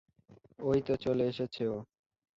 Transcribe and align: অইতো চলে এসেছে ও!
অইতো 0.59 0.93
চলে 1.03 1.23
এসেছে 1.27 1.63
ও! 1.67 1.77